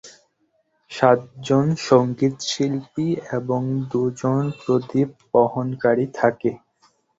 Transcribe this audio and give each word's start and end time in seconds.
সাতজন 0.91 1.65
সংগীতশিল্পী 1.87 3.07
এবং 3.37 3.61
দুজন 3.91 4.41
প্রদীপ 4.59 5.09
বহনকারী 5.31 6.05
থাকে। 6.13 6.51